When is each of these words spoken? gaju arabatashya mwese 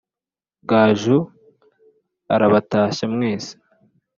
gaju 0.69 1.17
arabatashya 2.33 3.05
mwese 3.13 3.53